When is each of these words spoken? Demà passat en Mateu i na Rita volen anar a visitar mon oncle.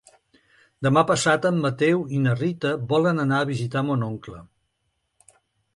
Demà 0.87 1.03
passat 1.11 1.45
en 1.49 1.59
Mateu 1.65 2.01
i 2.19 2.23
na 2.23 2.33
Rita 2.41 2.73
volen 2.95 3.25
anar 3.27 3.43
a 3.45 3.49
visitar 3.53 3.87
mon 3.91 4.09
oncle. 4.13 4.43